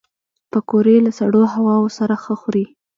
پکورې 0.51 0.97
له 1.05 1.11
سړو 1.19 1.41
هواوو 1.53 1.95
سره 1.97 2.13
ښه 2.23 2.33
خوري 2.41 2.65